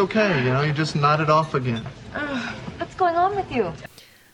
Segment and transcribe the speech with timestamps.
[0.00, 0.44] okay.
[0.44, 1.82] You know, you just nod it off again.
[2.78, 3.72] What's going on with you?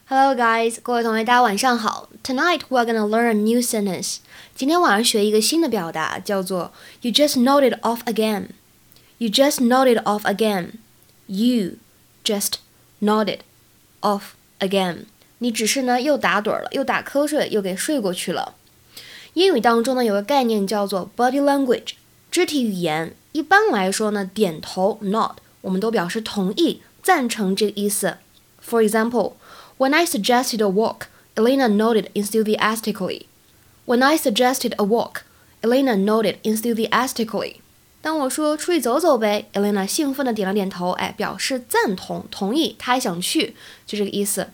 [0.07, 2.09] Hello guys，各位同学，大家晚上好。
[2.23, 4.19] Tonight we're gonna learn a new sentence。
[4.55, 8.49] 今天晚上学一个新的表达，叫做 You just nodded off again.
[9.19, 10.73] You just nodded off again.
[11.27, 11.77] You
[12.25, 12.55] just
[13.01, 13.39] nodded
[14.01, 15.05] off again.
[15.39, 18.55] 你只是呢又打盹了，又打瞌睡，又给睡过去了。
[19.35, 21.93] 英语当中呢有个概念叫做 body language，
[22.31, 23.15] 肢体语言。
[23.33, 25.37] 一般来说呢，点头 nod，
[25.68, 28.18] 我们都表示同意、赞成这个意思。
[28.66, 29.34] For example,
[29.78, 33.24] when I suggested a walk, Elena nodded enthusiastically.
[33.86, 35.24] When I suggested a walk,
[35.62, 37.58] Elena nodded enthusiastically.
[38.02, 43.54] 当我说出去走走呗，Elena 兴奋地点了点头，哎，表示赞同、同意，她也想去，
[43.86, 44.50] 就这个意思。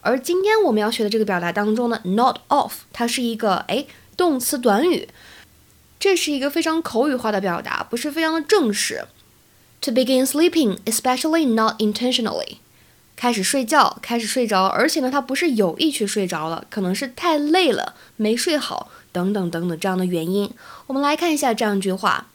[0.00, 3.84] 而今天我们要学的这个表达当中呢，nod off，它是一个哎
[4.16, 5.08] 动词短语，
[6.00, 9.04] 这是一个非常口语化的表达，不是非常的正式。
[9.83, 12.57] To begin sleeping, especially not intentionally，
[13.15, 20.51] 开始睡觉，开始睡着，而且呢，它不是有意去睡着了，可能是太累了，没睡好，等等等等这样的原因。
[20.87, 22.27] 我们来看一下这样一句话：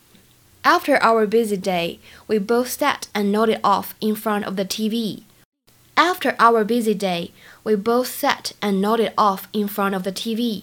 [0.62, 5.20] After our busy day, we both sat and nodded off in front of the TV.
[5.95, 7.31] After our busy day,
[7.62, 10.62] we both sat and nodded off in front of the TV.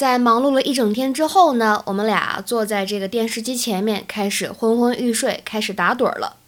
[0.00, 6.38] 在忙碌了一整天之后呢，我们俩坐在这个电视机前面，开始昏昏欲睡，开始打盹了。